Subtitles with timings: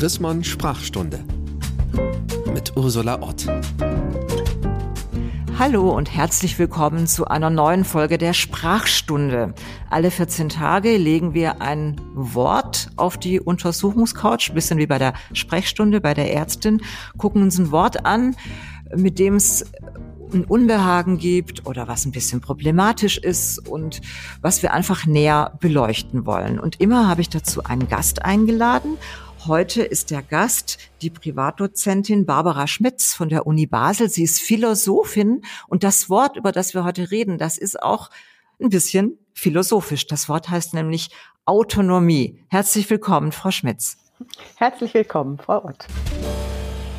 [0.00, 1.22] Chrismon Sprachstunde
[2.54, 3.46] mit Ursula Ott.
[5.58, 9.52] Hallo und herzlich willkommen zu einer neuen Folge der Sprachstunde.
[9.90, 16.00] Alle 14 Tage legen wir ein Wort auf die Untersuchungscouch, bisschen wie bei der Sprechstunde
[16.00, 16.80] bei der Ärztin,
[17.18, 18.36] gucken uns ein Wort an,
[18.96, 19.66] mit dem es
[20.32, 24.00] ein Unbehagen gibt oder was ein bisschen problematisch ist und
[24.40, 26.58] was wir einfach näher beleuchten wollen.
[26.58, 28.96] Und immer habe ich dazu einen Gast eingeladen.
[29.46, 34.10] Heute ist der Gast die Privatdozentin Barbara Schmitz von der Uni Basel.
[34.10, 38.10] Sie ist Philosophin und das Wort, über das wir heute reden, das ist auch
[38.60, 40.06] ein bisschen philosophisch.
[40.06, 41.08] Das Wort heißt nämlich
[41.46, 42.44] Autonomie.
[42.48, 43.96] Herzlich willkommen, Frau Schmitz.
[44.56, 45.86] Herzlich willkommen, Frau Ott.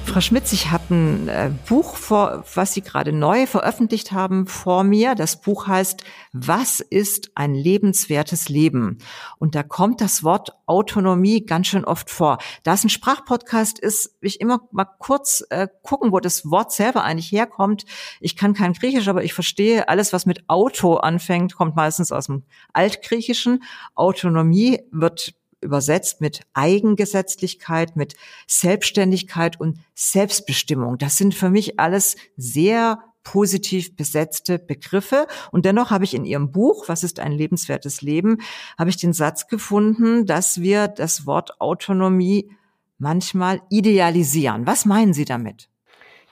[0.05, 4.83] Frau Schmitz, ich habe ein äh, Buch, vor, was Sie gerade neu veröffentlicht haben, vor
[4.83, 5.15] mir.
[5.15, 8.97] Das Buch heißt Was ist ein lebenswertes Leben?
[9.37, 12.39] Und da kommt das Wort Autonomie ganz schön oft vor.
[12.63, 17.03] Da es ein Sprachpodcast ist, ich immer mal kurz äh, gucken, wo das Wort selber
[17.03, 17.85] eigentlich herkommt.
[18.19, 22.25] Ich kann kein Griechisch, aber ich verstehe, alles, was mit Auto anfängt, kommt meistens aus
[22.25, 23.63] dem Altgriechischen.
[23.95, 28.15] Autonomie wird übersetzt mit Eigengesetzlichkeit, mit
[28.47, 30.97] Selbstständigkeit und Selbstbestimmung.
[30.97, 35.27] Das sind für mich alles sehr positiv besetzte Begriffe.
[35.51, 38.39] Und dennoch habe ich in Ihrem Buch, Was ist ein lebenswertes Leben,
[38.77, 42.51] habe ich den Satz gefunden, dass wir das Wort Autonomie
[42.97, 44.67] manchmal idealisieren.
[44.67, 45.69] Was meinen Sie damit?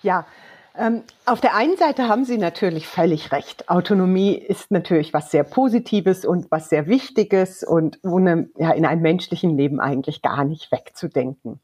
[0.01, 0.25] Ja,
[1.25, 3.69] auf der einen Seite haben Sie natürlich völlig recht.
[3.69, 9.01] Autonomie ist natürlich was sehr Positives und was sehr Wichtiges und ohne ja, in einem
[9.01, 11.59] menschlichen Leben eigentlich gar nicht wegzudenken.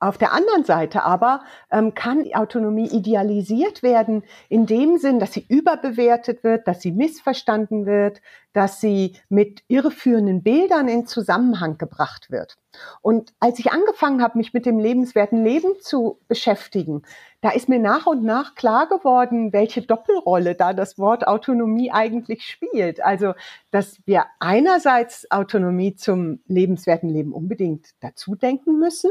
[0.00, 5.44] Auf der anderen Seite aber ähm, kann Autonomie idealisiert werden in dem Sinn, dass sie
[5.48, 8.20] überbewertet wird, dass sie missverstanden wird,
[8.52, 12.56] dass sie mit irreführenden Bildern in Zusammenhang gebracht wird.
[13.02, 17.02] Und als ich angefangen habe, mich mit dem lebenswerten Leben zu beschäftigen,
[17.40, 22.44] da ist mir nach und nach klar geworden, welche Doppelrolle da das Wort Autonomie eigentlich
[22.44, 23.04] spielt.
[23.04, 23.34] Also,
[23.70, 29.10] dass wir einerseits Autonomie zum lebenswerten Leben unbedingt dazu denken müssen,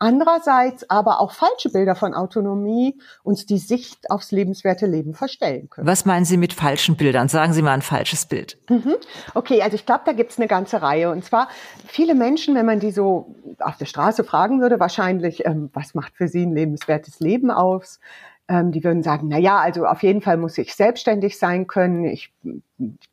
[0.00, 5.86] andererseits aber auch falsche Bilder von Autonomie uns die Sicht aufs lebenswerte Leben verstellen können.
[5.86, 7.28] Was meinen Sie mit falschen Bildern?
[7.28, 8.58] Sagen Sie mal ein falsches Bild.
[8.68, 8.96] Mhm.
[9.34, 11.10] Okay, also ich glaube, da gibt es eine ganze Reihe.
[11.10, 11.48] Und zwar
[11.86, 16.16] viele Menschen, wenn man die so auf der Straße fragen würde, wahrscheinlich, ähm, was macht
[16.16, 18.00] für sie ein lebenswertes Leben aus?
[18.50, 22.04] Ähm, die würden sagen, na ja, also auf jeden Fall muss ich selbstständig sein können.
[22.04, 22.32] Ich,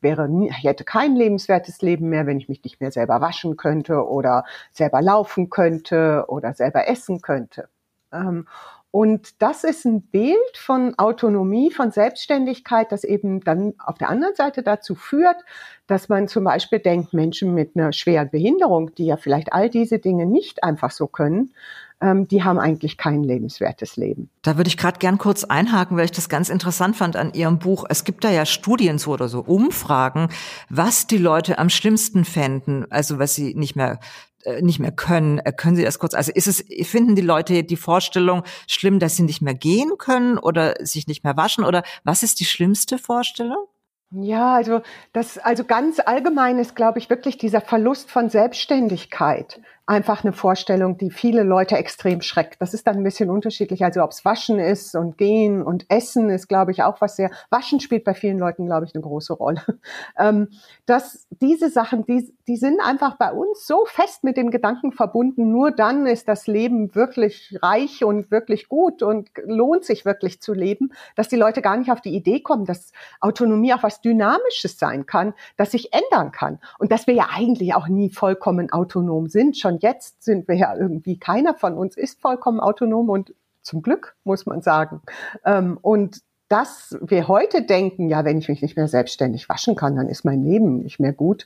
[0.01, 4.07] wäre, ich hätte kein lebenswertes Leben mehr, wenn ich mich nicht mehr selber waschen könnte
[4.07, 7.69] oder selber laufen könnte oder selber essen könnte.
[8.11, 8.47] Ähm,
[8.89, 14.33] und das ist ein Bild von Autonomie, von Selbstständigkeit, das eben dann auf der anderen
[14.33, 15.37] Seite dazu führt,
[15.85, 19.99] dass man zum Beispiel denkt, Menschen mit einer schweren Behinderung, die ja vielleicht all diese
[19.99, 21.53] Dinge nicht einfach so können,
[22.01, 24.29] ähm, die haben eigentlich kein lebenswertes Leben.
[24.43, 27.59] Da würde ich gerade gern kurz einhaken, weil ich das ganz interessant fand an Ihrem
[27.59, 27.85] Buch.
[27.89, 30.29] Es gibt da ja Studien so oder so, Umfragen,
[30.69, 33.99] was die Leute am schlimmsten fänden, also was sie nicht mehr
[34.43, 35.39] äh, nicht mehr können.
[35.39, 36.13] Äh, können Sie das kurz?
[36.13, 40.37] Also ist es, finden die Leute die Vorstellung schlimm, dass sie nicht mehr gehen können
[40.37, 41.65] oder sich nicht mehr waschen?
[41.65, 43.65] Oder was ist die schlimmste Vorstellung?
[44.11, 44.81] Ja, also
[45.11, 50.97] das, also ganz allgemein ist, glaube ich, wirklich dieser Verlust von Selbstständigkeit einfach eine Vorstellung,
[50.97, 52.61] die viele Leute extrem schreckt.
[52.61, 53.85] Das ist dann ein bisschen unterschiedlich.
[53.85, 57.31] Also ob es Waschen ist und Gehen und Essen ist, glaube ich, auch was sehr.
[57.49, 59.63] Waschen spielt bei vielen Leuten, glaube ich, eine große Rolle.
[60.19, 60.49] Ähm,
[60.85, 65.51] dass diese Sachen, die, die sind einfach bei uns so fest mit dem Gedanken verbunden.
[65.51, 70.53] Nur dann ist das Leben wirklich reich und wirklich gut und lohnt sich wirklich zu
[70.53, 74.79] leben, dass die Leute gar nicht auf die Idee kommen, dass Autonomie auch was Dynamisches
[74.79, 79.27] sein kann, das sich ändern kann und dass wir ja eigentlich auch nie vollkommen autonom
[79.27, 79.57] sind.
[79.57, 84.15] Schon jetzt sind wir ja irgendwie, keiner von uns ist vollkommen autonom und zum Glück,
[84.23, 85.01] muss man sagen.
[85.45, 89.97] Ähm, und dass wir heute denken, ja, wenn ich mich nicht mehr selbstständig waschen kann,
[89.97, 91.45] dann ist mein Leben nicht mehr gut.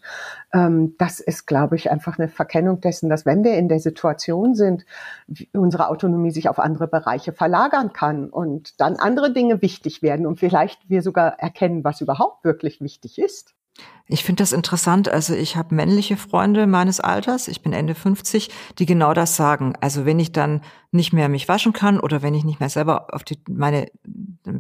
[0.53, 4.54] Ähm, das ist, glaube ich, einfach eine Verkennung dessen, dass wenn wir in der Situation
[4.54, 4.86] sind,
[5.54, 10.39] unsere Autonomie sich auf andere Bereiche verlagern kann und dann andere Dinge wichtig werden und
[10.39, 13.56] vielleicht wir sogar erkennen, was überhaupt wirklich wichtig ist.
[14.07, 15.07] Ich finde das interessant.
[15.07, 19.73] Also ich habe männliche Freunde meines Alters, ich bin Ende 50, die genau das sagen.
[19.79, 23.13] Also wenn ich dann nicht mehr mich waschen kann oder wenn ich nicht mehr selber
[23.13, 23.89] auf die, meine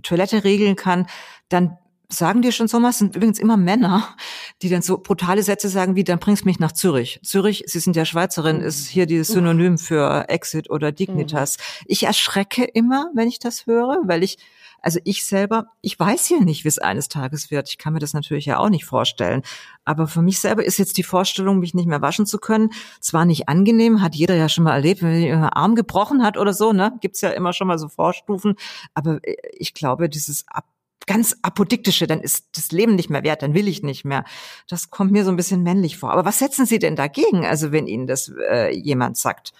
[0.03, 1.05] Toilette regeln kann,
[1.49, 1.77] dann
[2.07, 4.15] sagen die schon so was, sind übrigens immer Männer,
[4.61, 7.19] die dann so brutale Sätze sagen wie, dann bringst mich nach Zürich.
[7.23, 8.63] Zürich, Sie sind ja Schweizerin, mhm.
[8.63, 11.57] ist hier dieses Synonym für Exit oder Dignitas.
[11.57, 11.85] Mhm.
[11.87, 14.37] Ich erschrecke immer, wenn ich das höre, weil ich
[14.81, 17.69] Also ich selber, ich weiß ja nicht, wie es eines Tages wird.
[17.69, 19.43] Ich kann mir das natürlich ja auch nicht vorstellen.
[19.85, 23.25] Aber für mich selber ist jetzt die Vorstellung, mich nicht mehr waschen zu können, zwar
[23.25, 26.73] nicht angenehm, hat jeder ja schon mal erlebt, wenn er Arm gebrochen hat oder so,
[26.73, 26.93] ne?
[27.01, 28.55] Gibt's ja immer schon mal so Vorstufen.
[28.93, 30.65] Aber äh, ich glaube, dieses Ab
[31.07, 34.23] ganz apodiktische, dann ist das Leben nicht mehr wert, dann will ich nicht mehr.
[34.69, 36.11] Das kommt mir so ein bisschen männlich vor.
[36.11, 39.53] Aber was setzen Sie denn dagegen, also wenn Ihnen das äh, jemand sagt?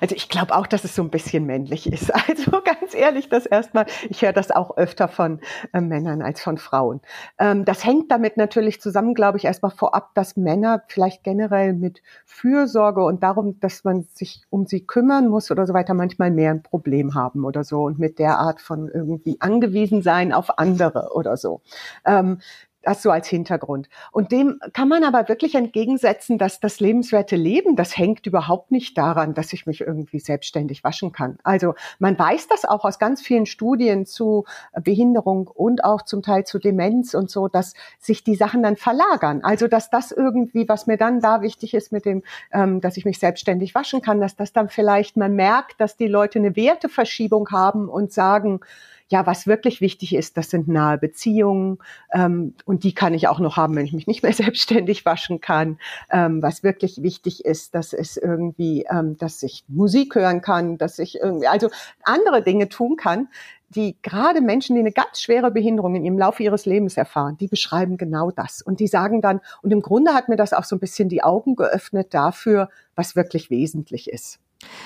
[0.00, 2.12] Also ich glaube auch, dass es so ein bisschen männlich ist.
[2.28, 5.40] Also ganz ehrlich, das erstmal, ich höre das auch öfter von
[5.72, 7.00] äh, Männern als von Frauen.
[7.38, 12.02] Ähm, das hängt damit natürlich zusammen, glaube ich, erstmal vorab, dass Männer vielleicht generell mit
[12.26, 16.50] Fürsorge und darum, dass man sich um sie kümmern muss oder so weiter, manchmal mehr
[16.50, 20.87] ein Problem haben oder so und mit der Art von irgendwie angewiesen sein auf andere
[20.88, 21.60] andere oder so.
[22.04, 22.38] Ähm,
[22.82, 23.88] das so als Hintergrund.
[24.12, 28.96] Und dem kann man aber wirklich entgegensetzen, dass das lebenswerte Leben, das hängt überhaupt nicht
[28.96, 31.38] daran, dass ich mich irgendwie selbstständig waschen kann.
[31.42, 34.44] Also man weiß das auch aus ganz vielen Studien zu
[34.80, 39.40] Behinderung und auch zum Teil zu Demenz und so, dass sich die Sachen dann verlagern.
[39.42, 43.04] Also dass das irgendwie, was mir dann da wichtig ist mit dem, ähm, dass ich
[43.04, 47.50] mich selbstständig waschen kann, dass das dann vielleicht man merkt, dass die Leute eine Werteverschiebung
[47.50, 48.60] haben und sagen,
[49.10, 51.78] ja, was wirklich wichtig ist, das sind nahe Beziehungen
[52.12, 55.40] ähm, und die kann ich auch noch haben, wenn ich mich nicht mehr selbstständig waschen
[55.40, 55.78] kann.
[56.10, 60.98] Ähm, was wirklich wichtig ist, dass es irgendwie, ähm, dass ich Musik hören kann, dass
[60.98, 61.70] ich irgendwie, also
[62.02, 63.28] andere Dinge tun kann,
[63.70, 67.48] die gerade Menschen, die eine ganz schwere Behinderung in ihrem Laufe ihres Lebens erfahren, die
[67.48, 68.62] beschreiben genau das.
[68.62, 71.22] Und die sagen dann, und im Grunde hat mir das auch so ein bisschen die
[71.22, 74.38] Augen geöffnet dafür, was wirklich wesentlich ist.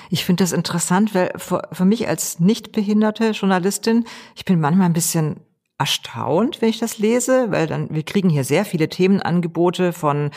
[0.09, 4.05] Ich finde das interessant, weil für, für mich als nicht behinderte Journalistin,
[4.35, 5.39] ich bin manchmal ein bisschen
[5.79, 10.29] erstaunt, wenn ich das lese, weil dann wir kriegen hier sehr viele Themenangebote von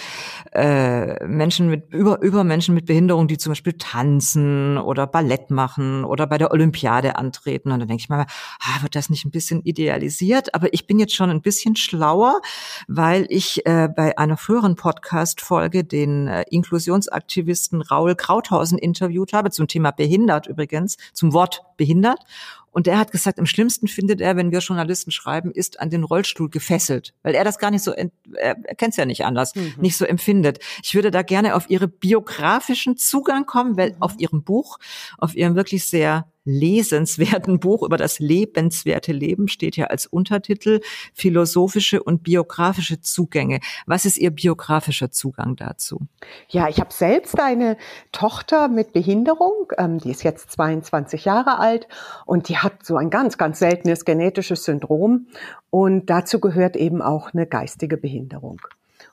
[0.52, 6.04] äh, Menschen mit über über Menschen mit Behinderung, die zum Beispiel tanzen oder Ballett machen
[6.04, 7.70] oder bei der Olympiade antreten.
[7.70, 8.26] Und dann denke ich mal,
[8.60, 10.54] ah, wird das nicht ein bisschen idealisiert?
[10.54, 12.40] Aber ich bin jetzt schon ein bisschen schlauer,
[12.88, 19.68] weil ich äh, bei einer früheren Podcast-Folge den äh, Inklusionsaktivisten Raul Krauthausen interviewt habe zum
[19.68, 22.20] Thema behindert übrigens, zum Wort behindert.
[22.76, 26.04] Und der hat gesagt, am schlimmsten findet er, wenn wir Journalisten schreiben, ist an den
[26.04, 28.10] Rollstuhl gefesselt, weil er das gar nicht so, er
[28.76, 29.72] kennt es ja nicht anders, mhm.
[29.78, 30.58] nicht so empfindet.
[30.82, 34.02] Ich würde da gerne auf Ihre biografischen Zugang kommen, weil mhm.
[34.02, 34.76] auf Ihrem Buch,
[35.16, 40.80] auf Ihrem wirklich sehr lesenswerten Buch über das lebenswerte Leben steht ja als Untertitel
[41.12, 43.60] philosophische und biografische Zugänge.
[43.84, 46.00] Was ist Ihr biografischer Zugang dazu?
[46.48, 47.76] Ja, ich habe selbst eine
[48.12, 51.88] Tochter mit Behinderung, ähm, die ist jetzt 22 Jahre alt
[52.24, 55.26] und die hat so ein ganz, ganz seltenes genetisches Syndrom
[55.70, 58.60] und dazu gehört eben auch eine geistige Behinderung.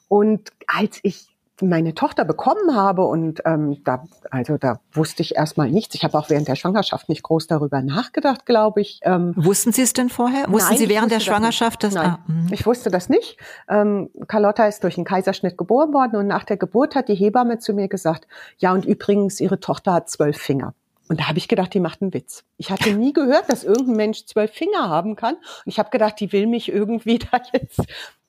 [0.07, 5.69] Und als ich meine Tochter bekommen habe und ähm, da also da wusste ich erstmal
[5.69, 5.94] nichts.
[5.95, 9.00] Ich habe auch während der Schwangerschaft nicht groß darüber nachgedacht, glaube ich.
[9.03, 10.51] Ähm, Wussten Sie es denn vorher?
[10.51, 11.94] Wussten nein, Sie während der Schwangerschaft, das?
[11.94, 12.47] Nein, ah, mhm.
[12.51, 13.38] ich wusste das nicht.
[13.69, 17.59] Ähm, Carlotta ist durch einen Kaiserschnitt geboren worden und nach der Geburt hat die Hebamme
[17.59, 18.27] zu mir gesagt:
[18.57, 20.73] Ja und übrigens, ihre Tochter hat zwölf Finger.
[21.09, 22.44] Und da habe ich gedacht, die macht einen Witz.
[22.57, 25.35] Ich hatte nie gehört, dass irgendein Mensch zwölf Finger haben kann.
[25.35, 27.81] Und ich habe gedacht, die will mich irgendwie da jetzt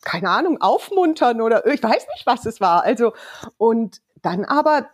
[0.05, 2.85] keine Ahnung, aufmuntern oder ich weiß nicht, was es war.
[2.85, 3.15] Also,
[3.56, 4.88] und dann aber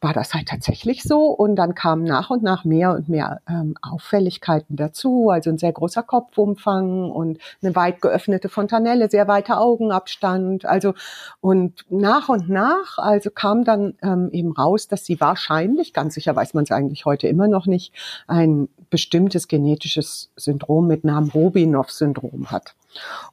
[0.00, 1.26] war das halt tatsächlich so.
[1.26, 5.72] Und dann kamen nach und nach mehr und mehr ähm, Auffälligkeiten dazu, also ein sehr
[5.72, 10.94] großer Kopfumfang und eine weit geöffnete Fontanelle, sehr weiter Augenabstand, also
[11.40, 16.34] und nach und nach, also kam dann ähm, eben raus, dass sie wahrscheinlich, ganz sicher
[16.34, 17.92] weiß man es eigentlich heute immer noch nicht,
[18.26, 22.74] ein bestimmtes genetisches Syndrom mit Namen Robinow-Syndrom hat.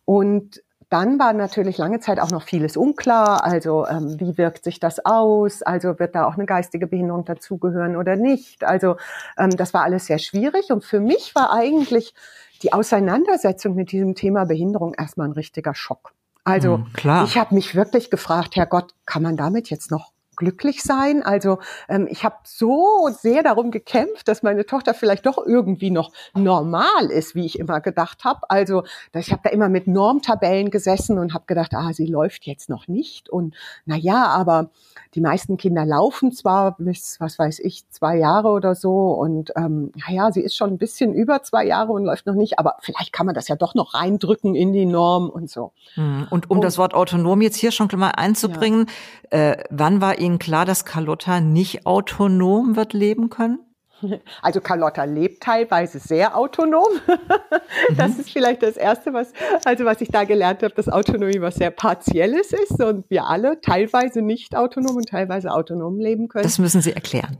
[0.05, 0.61] Und
[0.93, 3.43] dann war natürlich lange Zeit auch noch vieles unklar.
[3.43, 5.63] Also ähm, wie wirkt sich das aus?
[5.63, 8.63] Also wird da auch eine geistige Behinderung dazugehören oder nicht?
[8.63, 8.97] Also
[9.35, 10.71] ähm, das war alles sehr schwierig.
[10.71, 12.13] Und für mich war eigentlich
[12.61, 16.13] die Auseinandersetzung mit diesem Thema Behinderung erstmal ein richtiger Schock.
[16.43, 16.85] Also mhm,
[17.25, 20.12] ich habe mich wirklich gefragt, Herr Gott, kann man damit jetzt noch
[20.43, 21.23] glücklich sein.
[21.23, 26.11] Also ähm, ich habe so sehr darum gekämpft, dass meine Tochter vielleicht doch irgendwie noch
[26.33, 28.41] normal ist, wie ich immer gedacht habe.
[28.49, 28.83] Also
[29.13, 32.87] ich habe da immer mit Normtabellen gesessen und habe gedacht, ah, sie läuft jetzt noch
[32.89, 33.29] nicht.
[33.29, 34.69] Und na ja, aber
[35.15, 39.11] die meisten Kinder laufen zwar bis, was weiß ich, zwei Jahre oder so.
[39.11, 42.59] Und ähm, naja, sie ist schon ein bisschen über zwei Jahre und läuft noch nicht.
[42.59, 45.71] Aber vielleicht kann man das ja doch noch reindrücken in die Norm und so.
[45.93, 48.87] Hm, und um und, das Wort autonom jetzt hier schon mal einzubringen,
[49.31, 49.51] ja.
[49.51, 53.59] äh, wann war Ihnen klar, dass Carlotta nicht autonom wird leben können?
[54.41, 56.87] Also Carlotta lebt teilweise sehr autonom.
[57.97, 58.19] Das mhm.
[58.19, 59.33] ist vielleicht das Erste, was,
[59.65, 63.61] also was ich da gelernt habe, dass Autonomie was sehr Partielles ist und wir alle
[63.61, 66.43] teilweise nicht autonom und teilweise autonom leben können.
[66.43, 67.37] Das müssen Sie erklären.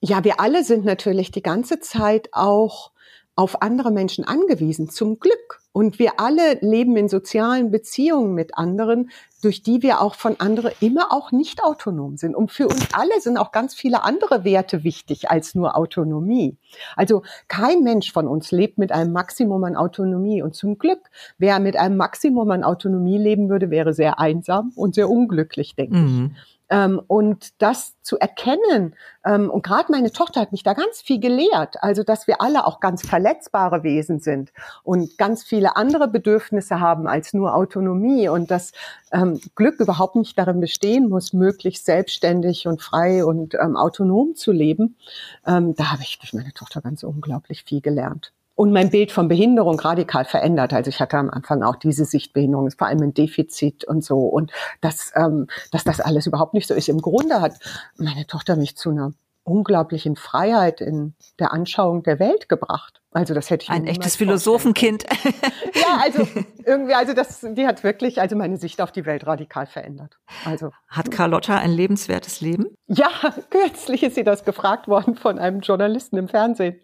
[0.00, 2.91] Ja, wir alle sind natürlich die ganze Zeit auch
[3.34, 5.60] auf andere Menschen angewiesen, zum Glück.
[5.74, 9.10] Und wir alle leben in sozialen Beziehungen mit anderen,
[9.42, 12.36] durch die wir auch von anderen immer auch nicht autonom sind.
[12.36, 16.58] Und für uns alle sind auch ganz viele andere Werte wichtig als nur Autonomie.
[16.94, 20.42] Also kein Mensch von uns lebt mit einem Maximum an Autonomie.
[20.42, 24.94] Und zum Glück, wer mit einem Maximum an Autonomie leben würde, wäre sehr einsam und
[24.94, 26.32] sehr unglücklich, denke mhm.
[26.34, 26.42] ich.
[26.72, 31.20] Ähm, und das zu erkennen, ähm, und gerade meine Tochter hat mich da ganz viel
[31.20, 36.80] gelehrt, also dass wir alle auch ganz verletzbare Wesen sind und ganz viele andere Bedürfnisse
[36.80, 38.72] haben als nur Autonomie und dass
[39.12, 44.96] ähm, Glück überhaupt nicht darin bestehen muss, möglichst selbstständig und frei und autonom zu leben.
[45.44, 49.78] Da habe ich durch meine Tochter ganz unglaublich viel gelernt und mein Bild von Behinderung
[49.78, 50.72] radikal verändert.
[50.72, 54.20] Also ich hatte am Anfang auch diese Sichtbehinderung, vor allem ein Defizit und so.
[54.26, 56.88] Und dass, ähm, dass das alles überhaupt nicht so ist.
[56.88, 57.54] Im Grunde hat
[57.96, 59.12] meine Tochter mich zu einer
[59.44, 63.00] unglaublichen Freiheit in der Anschauung der Welt gebracht.
[63.10, 65.04] Also das hätte ich ein echtes Philosophenkind.
[65.74, 66.26] ja, also
[66.64, 70.16] irgendwie, also das, die hat wirklich, also meine Sicht auf die Welt radikal verändert.
[70.46, 72.74] Also hat Carlotta ein lebenswertes Leben?
[72.86, 73.10] Ja,
[73.50, 76.80] kürzlich ist sie das gefragt worden von einem Journalisten im Fernsehen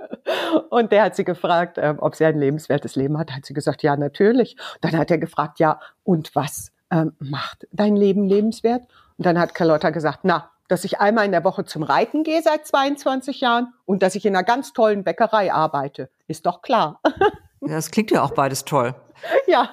[0.69, 3.33] und der hat sie gefragt, äh, ob sie ein lebenswertes Leben hat.
[3.33, 4.57] Hat sie gesagt, ja natürlich.
[4.81, 8.83] Dann hat er gefragt, ja und was ähm, macht dein Leben lebenswert?
[9.17, 12.43] Und dann hat Carlotta gesagt, na dass ich einmal in der Woche zum Reiten gehe
[12.43, 16.11] seit 22 Jahren und dass ich in einer ganz tollen Bäckerei arbeite.
[16.27, 17.01] Ist doch klar.
[17.61, 18.95] Ja, das klingt ja auch beides toll.
[19.49, 19.71] Ja.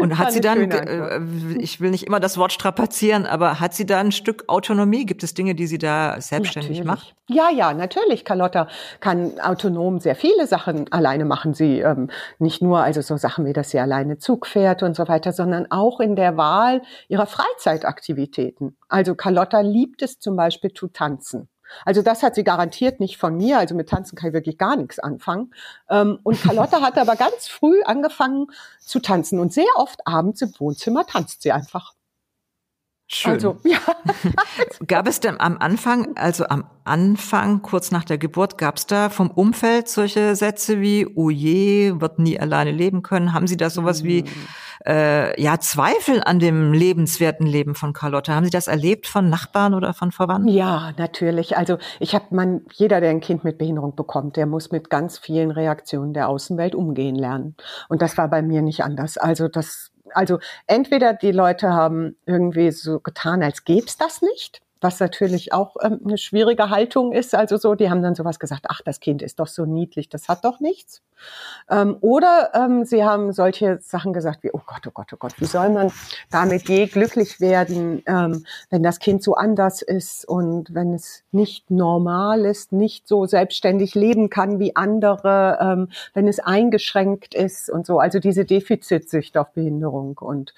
[0.00, 1.20] Und hat sie dann, äh,
[1.58, 5.06] ich will nicht immer das Wort strapazieren, aber hat sie da ein Stück Autonomie?
[5.06, 6.86] Gibt es Dinge, die sie da selbstständig natürlich.
[6.86, 7.14] macht?
[7.28, 8.24] Ja, ja, natürlich.
[8.24, 8.68] Carlotta
[9.00, 11.54] kann autonom sehr viele Sachen alleine machen.
[11.54, 12.08] Sie ähm,
[12.38, 15.66] nicht nur also so Sachen wie, dass sie alleine Zug fährt und so weiter, sondern
[15.70, 18.76] auch in der Wahl ihrer Freizeitaktivitäten.
[18.88, 21.48] Also Carlotta liebt es zum Beispiel zu tanzen.
[21.84, 23.58] Also das hat sie garantiert nicht von mir.
[23.58, 25.52] Also mit Tanzen kann ich wirklich gar nichts anfangen.
[25.90, 28.46] Ähm, und Carlotta hat aber ganz früh angefangen
[28.80, 31.95] zu tanzen und sehr oft abends im Wohnzimmer tanzt sie einfach.
[33.08, 33.34] Schön.
[33.34, 33.78] Also, ja.
[34.88, 39.10] gab es denn am Anfang, also am Anfang, kurz nach der Geburt, gab es da
[39.10, 43.32] vom Umfeld solche Sätze wie, oh je, wird nie alleine leben können?
[43.32, 44.26] Haben Sie da sowas wie, hm.
[44.86, 48.34] äh, ja, Zweifel an dem lebenswerten Leben von Carlotta?
[48.34, 50.48] Haben Sie das erlebt von Nachbarn oder von Verwandten?
[50.48, 51.56] Ja, natürlich.
[51.56, 55.16] Also ich habe man, jeder, der ein Kind mit Behinderung bekommt, der muss mit ganz
[55.16, 57.54] vielen Reaktionen der Außenwelt umgehen lernen.
[57.88, 59.16] Und das war bei mir nicht anders.
[59.16, 64.60] Also das also entweder die Leute haben irgendwie so getan, als gäbe es das nicht
[64.80, 67.34] was natürlich auch ähm, eine schwierige Haltung ist.
[67.34, 70.28] Also so, die haben dann sowas gesagt, ach, das Kind ist doch so niedlich, das
[70.28, 71.02] hat doch nichts.
[71.70, 75.40] Ähm, oder ähm, sie haben solche Sachen gesagt wie, oh Gott, oh Gott, oh Gott,
[75.40, 75.90] wie soll man
[76.30, 81.70] damit je glücklich werden, ähm, wenn das Kind so anders ist und wenn es nicht
[81.70, 87.86] normal ist, nicht so selbstständig leben kann wie andere, ähm, wenn es eingeschränkt ist und
[87.86, 87.98] so.
[87.98, 90.54] Also diese Defizitsicht auf Behinderung und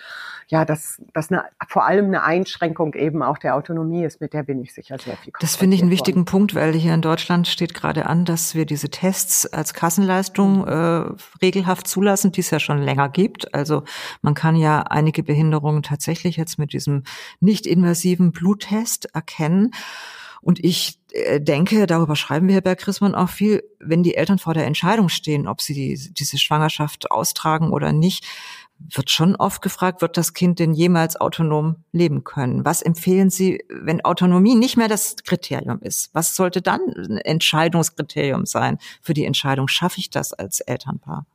[0.49, 1.29] ja, dass das
[1.69, 5.17] vor allem eine Einschränkung eben auch der Autonomie ist, mit der bin ich sicher sehr
[5.17, 5.33] viel.
[5.41, 8.67] Das finde ich einen wichtigen Punkt, weil hier in Deutschland steht gerade an, dass wir
[8.67, 11.05] diese Tests als Kassenleistung äh,
[11.41, 13.55] regelhaft zulassen, die es ja schon länger gibt.
[13.55, 13.85] Also
[14.23, 17.05] man kann ja einige Behinderungen tatsächlich jetzt mit diesem
[17.39, 19.73] nicht invasiven Bluttest erkennen.
[20.41, 24.55] Und ich äh, denke, darüber schreiben wir Herr Berg-Chrismann auch viel, wenn die Eltern vor
[24.55, 28.25] der Entscheidung stehen, ob sie die, diese Schwangerschaft austragen oder nicht,
[28.79, 32.65] wird schon oft gefragt, wird das Kind denn jemals autonom leben können?
[32.65, 36.11] Was empfehlen Sie, wenn Autonomie nicht mehr das Kriterium ist?
[36.15, 41.27] Was sollte dann ein Entscheidungskriterium sein für die Entscheidung, schaffe ich das als Elternpaar?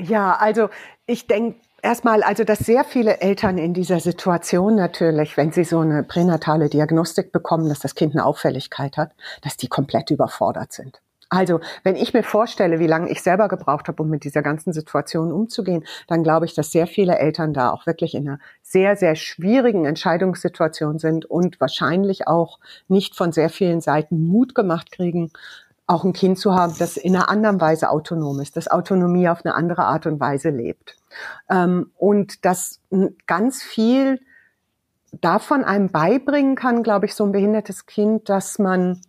[0.00, 0.68] Ja, also
[1.06, 5.80] ich denke, Erstmal, also dass sehr viele Eltern in dieser Situation natürlich, wenn sie so
[5.80, 11.02] eine pränatale Diagnostik bekommen, dass das Kind eine Auffälligkeit hat, dass die komplett überfordert sind.
[11.32, 14.74] Also, wenn ich mir vorstelle, wie lange ich selber gebraucht habe, um mit dieser ganzen
[14.74, 18.96] Situation umzugehen, dann glaube ich, dass sehr viele Eltern da auch wirklich in einer sehr,
[18.96, 25.30] sehr schwierigen Entscheidungssituation sind und wahrscheinlich auch nicht von sehr vielen Seiten Mut gemacht kriegen,
[25.86, 29.42] auch ein Kind zu haben, das in einer anderen Weise autonom ist, das Autonomie auf
[29.42, 30.98] eine andere Art und Weise lebt.
[31.48, 32.78] Ähm, und das
[33.26, 34.20] ganz viel
[35.12, 39.00] davon einem beibringen kann, glaube ich, so ein behindertes Kind, dass man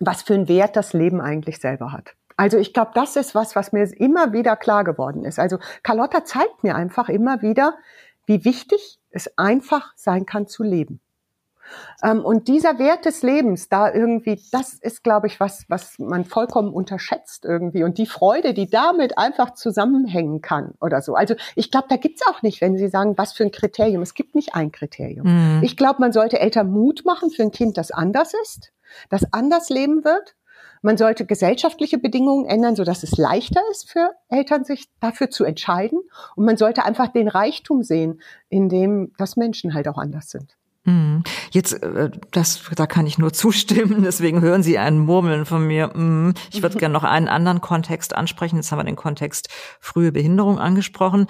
[0.00, 2.14] was für einen Wert das Leben eigentlich selber hat.
[2.36, 5.38] Also ich glaube, das ist was, was mir immer wieder klar geworden ist.
[5.38, 7.76] Also Carlotta zeigt mir einfach immer wieder,
[8.24, 11.00] wie wichtig es einfach sein kann zu leben.
[12.02, 16.24] Ähm, und dieser Wert des Lebens, da irgendwie, das ist, glaube ich, was, was man
[16.24, 17.84] vollkommen unterschätzt irgendwie.
[17.84, 21.14] Und die Freude, die damit einfach zusammenhängen kann oder so.
[21.14, 24.02] Also ich glaube, da gibt's auch nicht, wenn Sie sagen, was für ein Kriterium.
[24.02, 25.26] Es gibt nicht ein Kriterium.
[25.26, 25.62] Mhm.
[25.62, 28.72] Ich glaube, man sollte Eltern Mut machen für ein Kind, das anders ist
[29.08, 30.36] das anders leben wird
[30.82, 36.00] Man sollte gesellschaftliche Bedingungen ändern, sodass es leichter ist für Eltern, sich dafür zu entscheiden.
[36.36, 40.56] Und man sollte einfach den Reichtum sehen, in dem das Menschen halt auch anders sind.
[40.84, 41.24] Mhm.
[41.50, 44.02] Jetzt, äh, das, da kann ich nur zustimmen.
[44.02, 45.90] Deswegen hören Sie ein Murmeln von mir.
[45.94, 46.34] Mhm.
[46.52, 48.56] Ich würde gerne noch einen anderen Kontext ansprechen.
[48.56, 49.48] Jetzt haben wir den Kontext
[49.80, 51.26] frühe Behinderung angesprochen.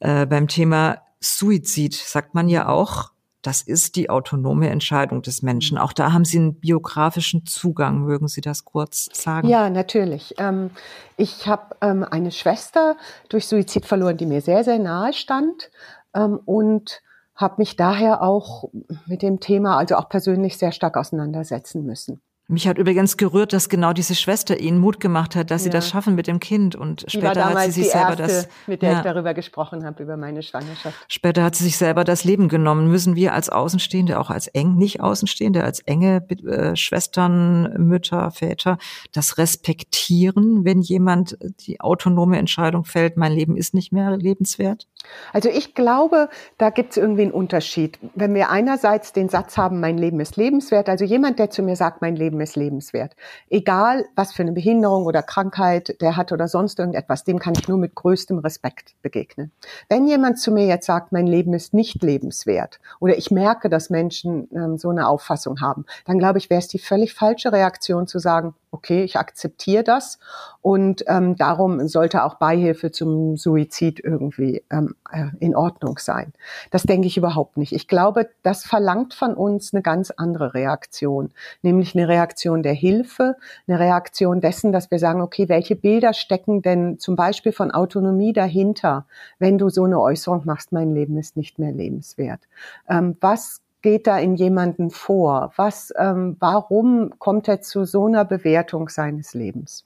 [0.00, 3.10] Äh, beim Thema Suizid sagt man ja auch,
[3.42, 5.78] das ist die autonome Entscheidung des Menschen.
[5.78, 8.00] Auch da haben Sie einen biografischen Zugang.
[8.00, 9.48] Mögen Sie das kurz sagen?
[9.48, 10.34] Ja, natürlich.
[10.38, 10.70] Ähm,
[11.16, 12.96] ich habe ähm, eine Schwester
[13.28, 15.70] durch Suizid verloren, die mir sehr, sehr nahe stand.
[16.14, 17.00] Ähm, und
[17.38, 18.64] habe mich daher auch
[19.06, 22.20] mit dem Thema, also auch persönlich sehr stark auseinandersetzen müssen.
[22.50, 25.64] Mich hat übrigens gerührt, dass genau diese Schwester ihnen Mut gemacht hat, dass ja.
[25.64, 26.74] sie das schaffen mit dem Kind.
[26.74, 30.02] Und später hat sie sich selber erste, das, mit der ja, ich darüber gesprochen habe
[30.02, 30.96] über meine Schwangerschaft.
[31.08, 32.90] Später hat sie sich selber das Leben genommen.
[32.90, 38.78] Müssen wir als Außenstehende, auch als eng, nicht Außenstehende, als enge äh, Schwestern, Mütter, Väter,
[39.12, 44.88] das respektieren, wenn jemand die autonome Entscheidung fällt, mein Leben ist nicht mehr lebenswert?
[45.32, 47.98] Also ich glaube, da gibt es irgendwie einen Unterschied.
[48.14, 51.76] Wenn wir einerseits den Satz haben, mein Leben ist lebenswert, also jemand, der zu mir
[51.76, 53.14] sagt, mein Leben ist lebenswert,
[53.50, 57.68] egal was für eine Behinderung oder Krankheit der hat oder sonst irgendetwas, dem kann ich
[57.68, 59.52] nur mit größtem Respekt begegnen.
[59.88, 63.90] Wenn jemand zu mir jetzt sagt, mein Leben ist nicht lebenswert oder ich merke, dass
[63.90, 68.06] Menschen ähm, so eine Auffassung haben, dann glaube ich, wäre es die völlig falsche Reaktion
[68.06, 70.18] zu sagen, okay, ich akzeptiere das
[70.60, 76.32] und ähm, darum sollte auch Beihilfe zum Suizid irgendwie ähm, äh, in Ordnung sein.
[76.70, 77.72] Das denke ich überhaupt nicht.
[77.72, 81.30] Ich glaube, das verlangt von uns eine ganz andere Reaktion,
[81.62, 86.62] nämlich eine Reaktion der Hilfe, eine Reaktion dessen, dass wir sagen, okay, welche Bilder stecken
[86.62, 89.06] denn zum Beispiel von Autonomie dahinter,
[89.38, 92.40] wenn du so eine Äußerung machst, mein Leben ist nicht mehr lebenswert.
[92.88, 95.52] Ähm, was geht da in jemanden vor?
[95.56, 99.84] Was, ähm, warum kommt er zu so einer Bewertung seines Lebens?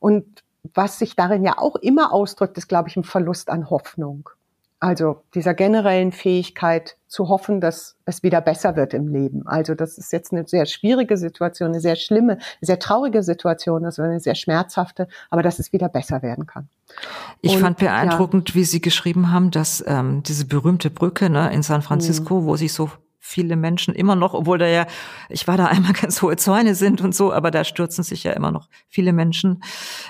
[0.00, 4.30] Und was sich darin ja auch immer ausdrückt, ist, glaube ich, ein Verlust an Hoffnung.
[4.80, 9.46] Also dieser generellen Fähigkeit zu hoffen, dass es wieder besser wird im Leben.
[9.46, 14.02] Also das ist jetzt eine sehr schwierige Situation, eine sehr schlimme, sehr traurige Situation, also
[14.02, 16.68] eine sehr schmerzhafte, aber dass es wieder besser werden kann.
[17.40, 18.54] Ich Und, fand beeindruckend, ja.
[18.56, 22.46] wie Sie geschrieben haben, dass ähm, diese berühmte Brücke ne, in San Francisco, mhm.
[22.46, 22.90] wo sich so
[23.24, 24.86] viele Menschen immer noch, obwohl da ja,
[25.30, 28.32] ich war da einmal ganz hohe Zäune sind und so, aber da stürzen sich ja
[28.32, 29.62] immer noch viele Menschen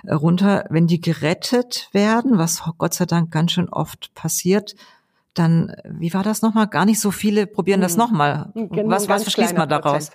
[0.05, 0.65] äh, runter.
[0.69, 4.75] Wenn die gerettet werden, was Gott sei Dank ganz schön oft passiert,
[5.33, 6.67] dann, wie war das nochmal?
[6.69, 7.99] Gar nicht so viele probieren das hm.
[7.99, 8.51] nochmal.
[8.55, 10.11] Genau, was, was schließt man daraus?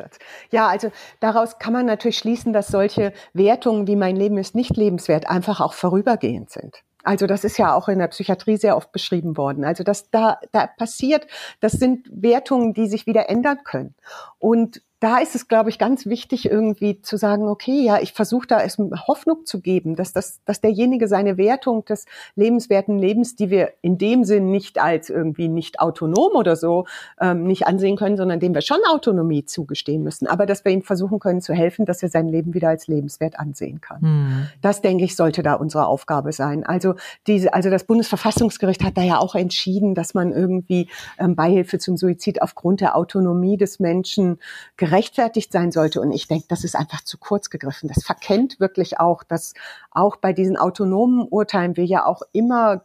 [0.52, 4.76] Ja, also daraus kann man natürlich schließen, dass solche Wertungen wie mein Leben ist nicht
[4.78, 6.84] lebenswert einfach auch vorübergehend sind.
[7.10, 9.66] Also das ist ja auch in der Psychiatrie sehr oft beschrieben worden.
[9.66, 11.26] Also dass da, da passiert,
[11.60, 13.96] das sind Wertungen, die sich wieder ändern können.
[14.38, 18.48] Und da ist es, glaube ich, ganz wichtig, irgendwie zu sagen, okay, ja, ich versuche
[18.48, 23.50] da es Hoffnung zu geben, dass, das, dass derjenige seine Wertung des lebenswerten Lebens, die
[23.50, 26.86] wir in dem Sinn nicht als irgendwie nicht autonom oder so
[27.22, 30.82] ähm, nicht ansehen können, sondern dem wir schon Autonomie zugestehen müssen, aber dass wir ihm
[30.82, 34.02] versuchen können zu helfen, dass er sein Leben wieder als lebenswert ansehen kann.
[34.02, 34.48] Hm.
[34.62, 36.66] Das, denke ich, sollte da unsere Aufgabe sein.
[36.66, 41.80] Also diese, also das Bundesverfassungsgericht hat da ja auch entschieden, dass man irgendwie ähm, Beihilfe
[41.80, 44.40] zum Suizid aufgrund der Autonomie des Menschen
[44.90, 46.02] gerechtfertigt sein sollte.
[46.02, 47.90] Und ich denke, das ist einfach zu kurz gegriffen.
[47.94, 49.54] Das verkennt wirklich auch, dass
[49.92, 52.84] auch bei diesen autonomen Urteilen wir ja auch immer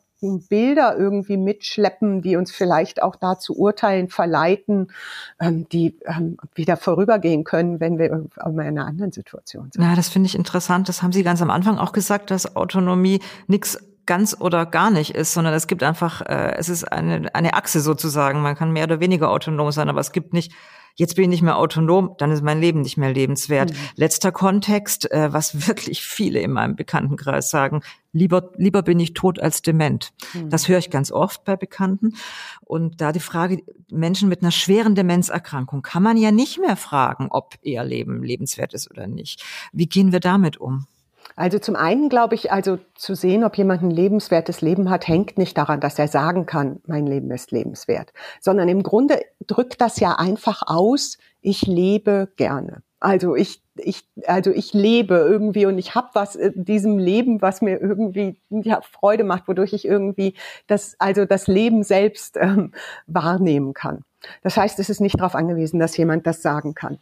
[0.48, 4.90] Bilder irgendwie mitschleppen, die uns vielleicht auch dazu urteilen verleiten,
[5.38, 9.84] ähm, die ähm, wieder vorübergehen können, wenn wir in einer anderen Situation sind.
[9.84, 10.88] Ja, das finde ich interessant.
[10.88, 15.14] Das haben Sie ganz am Anfang auch gesagt, dass Autonomie nichts ganz oder gar nicht
[15.14, 18.40] ist, sondern es gibt einfach, äh, es ist eine, eine Achse sozusagen.
[18.40, 20.52] Man kann mehr oder weniger autonom sein, aber es gibt nicht
[20.94, 23.72] jetzt bin ich nicht mehr autonom, dann ist mein Leben nicht mehr lebenswert.
[23.72, 23.76] Mhm.
[23.96, 29.40] Letzter Kontext, äh, was wirklich viele in meinem Bekanntenkreis sagen, lieber, lieber bin ich tot
[29.40, 30.12] als dement.
[30.32, 30.50] Mhm.
[30.50, 32.14] Das höre ich ganz oft bei Bekannten.
[32.60, 37.28] Und da die Frage, Menschen mit einer schweren Demenzerkrankung kann man ja nicht mehr fragen,
[37.30, 39.44] ob ihr Leben lebenswert ist oder nicht.
[39.72, 40.86] Wie gehen wir damit um?
[41.36, 45.36] Also zum einen glaube ich, also zu sehen, ob jemand ein lebenswertes Leben hat, hängt
[45.36, 49.98] nicht daran, dass er sagen kann, mein Leben ist lebenswert, sondern im Grunde drückt das
[49.98, 52.82] ja einfach aus, ich lebe gerne.
[53.00, 57.60] Also ich, ich, also ich lebe irgendwie und ich habe was in diesem Leben, was
[57.60, 60.34] mir irgendwie ja, Freude macht, wodurch ich irgendwie
[60.68, 62.72] das, also das Leben selbst ähm,
[63.06, 64.04] wahrnehmen kann.
[64.42, 66.98] Das heißt, es ist nicht darauf angewiesen, dass jemand das sagen kann.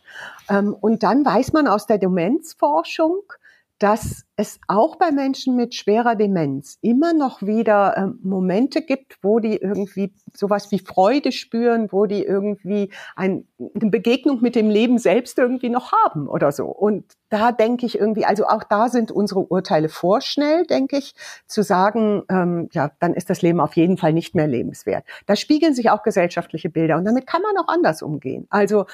[0.48, 3.20] Ähm, und dann weiß man aus der Demenzforschung,
[3.82, 9.40] dass es auch bei Menschen mit schwerer Demenz immer noch wieder äh, Momente gibt, wo
[9.40, 14.98] die irgendwie sowas wie Freude spüren, wo die irgendwie ein, eine Begegnung mit dem Leben
[14.98, 16.66] selbst irgendwie noch haben oder so.
[16.66, 21.14] Und da denke ich irgendwie, also auch da sind unsere Urteile vorschnell, denke ich,
[21.46, 25.04] zu sagen, ähm, ja, dann ist das Leben auf jeden Fall nicht mehr lebenswert.
[25.26, 28.46] Da spiegeln sich auch gesellschaftliche Bilder und damit kann man auch anders umgehen.
[28.48, 28.86] Also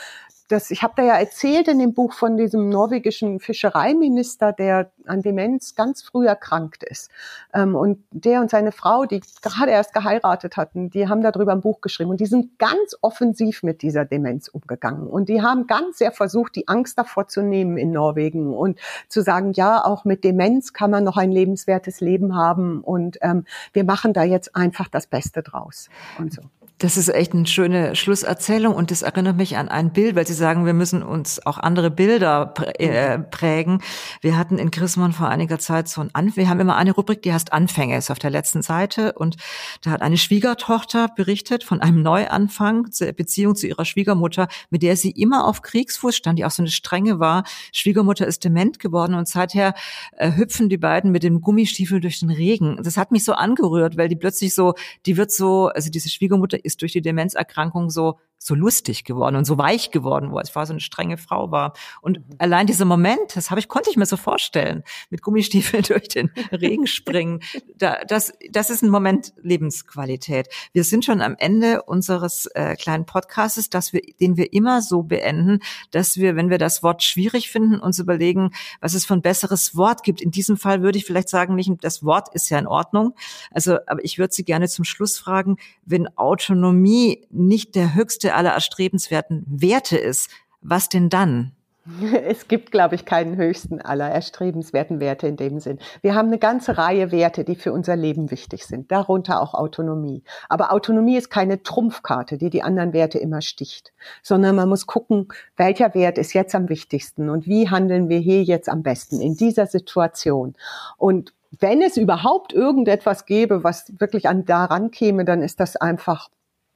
[0.48, 5.20] das, ich habe da ja erzählt in dem Buch von diesem norwegischen Fischereiminister, der an
[5.22, 7.10] Demenz ganz früh erkrankt ist.
[7.52, 11.60] Ähm, und der und seine Frau, die gerade erst geheiratet hatten, die haben darüber ein
[11.60, 12.10] Buch geschrieben.
[12.10, 15.06] Und die sind ganz offensiv mit dieser Demenz umgegangen.
[15.06, 19.20] Und die haben ganz sehr versucht, die Angst davor zu nehmen in Norwegen und zu
[19.20, 22.80] sagen, ja, auch mit Demenz kann man noch ein lebenswertes Leben haben.
[22.80, 25.88] Und ähm, wir machen da jetzt einfach das Beste draus.
[26.18, 26.42] Und so.
[26.80, 30.34] Das ist echt eine schöne Schlusserzählung und das erinnert mich an ein Bild, weil Sie
[30.34, 33.82] sagen, wir müssen uns auch andere Bilder äh, prägen.
[34.20, 37.22] Wir hatten in Chrismon vor einiger Zeit so ein Anfang, wir haben immer eine Rubrik,
[37.22, 39.38] die heißt Anfänge, ist auf der letzten Seite und
[39.82, 44.96] da hat eine Schwiegertochter berichtet von einem Neuanfang zur Beziehung zu ihrer Schwiegermutter, mit der
[44.96, 47.42] sie immer auf Kriegsfuß stand, die auch so eine strenge war.
[47.72, 49.74] Schwiegermutter ist dement geworden und seither
[50.16, 52.78] äh, hüpfen die beiden mit dem Gummistiefel durch den Regen.
[52.84, 54.74] Das hat mich so angerührt, weil die plötzlich so,
[55.06, 59.44] die wird so, also diese Schwiegermutter ist durch die Demenzerkrankung so so lustig geworden und
[59.44, 61.72] so weich geworden, wo es war so eine strenge Frau war.
[62.00, 62.36] Und mhm.
[62.38, 66.30] allein dieser Moment, das habe ich konnte ich mir so vorstellen, mit Gummistiefeln durch den
[66.52, 67.40] Regen springen.
[67.76, 70.48] Da, das, das ist ein Moment Lebensqualität.
[70.72, 75.02] Wir sind schon am Ende unseres äh, kleinen Podcastes, dass wir, den wir immer so
[75.02, 79.22] beenden, dass wir, wenn wir das Wort schwierig finden, uns überlegen, was es für ein
[79.22, 80.20] besseres Wort gibt.
[80.20, 83.14] In diesem Fall würde ich vielleicht sagen, nicht das Wort ist ja in Ordnung.
[83.50, 88.34] Also, aber ich würde Sie gerne zum Schluss fragen, wenn Autonomie nicht der höchste höchste
[88.34, 91.52] aller erstrebenswerten Werte ist, was denn dann?
[92.28, 95.78] Es gibt, glaube ich, keinen höchsten aller erstrebenswerten Werte in dem Sinn.
[96.02, 100.22] Wir haben eine ganze Reihe Werte, die für unser Leben wichtig sind, darunter auch Autonomie.
[100.50, 105.28] Aber Autonomie ist keine Trumpfkarte, die die anderen Werte immer sticht, sondern man muss gucken,
[105.56, 109.34] welcher Wert ist jetzt am wichtigsten und wie handeln wir hier jetzt am besten in
[109.34, 110.56] dieser Situation.
[110.98, 116.28] Und wenn es überhaupt irgendetwas gäbe, was wirklich an daran käme, dann ist das einfach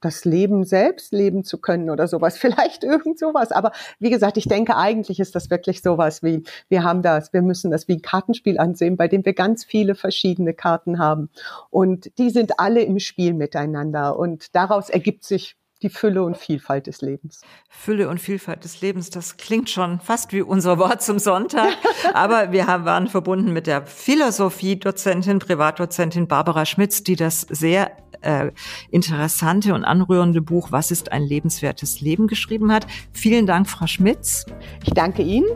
[0.03, 2.37] das Leben selbst leben zu können oder sowas.
[2.43, 3.51] Vielleicht irgend sowas.
[3.51, 7.41] Aber wie gesagt, ich denke, eigentlich ist das wirklich sowas wie, wir haben das, wir
[7.41, 11.29] müssen das wie ein Kartenspiel ansehen, bei dem wir ganz viele verschiedene Karten haben.
[11.69, 14.17] Und die sind alle im Spiel miteinander.
[14.17, 17.41] Und daraus ergibt sich die Fülle und Vielfalt des Lebens.
[17.69, 21.73] Fülle und Vielfalt des Lebens, das klingt schon fast wie unser Wort zum Sonntag.
[22.13, 27.91] Aber wir haben, waren verbunden mit der Philosophie-Dozentin, Privatdozentin Barbara Schmitz, die das sehr
[28.23, 28.51] äh,
[28.89, 32.87] interessante und anrührende Buch Was ist ein lebenswertes Leben geschrieben hat.
[33.11, 34.45] Vielen Dank, Frau Schmitz.
[34.83, 35.47] Ich danke Ihnen.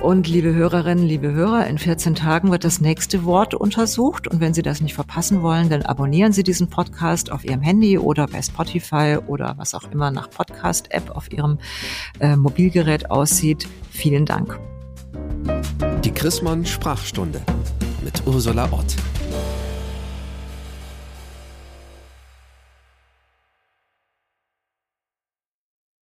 [0.00, 4.28] Und liebe Hörerinnen, liebe Hörer, in 14 Tagen wird das nächste Wort untersucht.
[4.28, 7.98] Und wenn Sie das nicht verpassen wollen, dann abonnieren Sie diesen Podcast auf Ihrem Handy
[7.98, 11.58] oder bei Spotify oder auch immer nach Podcast-App auf Ihrem
[12.20, 13.68] äh, Mobilgerät aussieht.
[13.90, 14.58] Vielen Dank.
[16.04, 17.40] Die Chrismon Sprachstunde
[18.02, 18.96] mit Ursula Ott.